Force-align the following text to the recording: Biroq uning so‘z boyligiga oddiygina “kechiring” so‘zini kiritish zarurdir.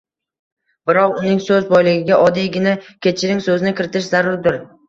Biroq 0.89 1.19
uning 1.19 1.43
so‘z 1.49 1.69
boyligiga 1.75 2.19
oddiygina 2.23 2.75
“kechiring” 3.07 3.47
so‘zini 3.49 3.79
kiritish 3.83 4.13
zarurdir. 4.17 4.63